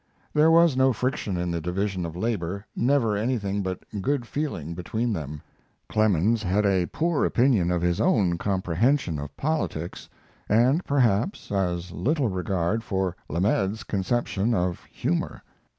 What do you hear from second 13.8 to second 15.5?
conception of humor.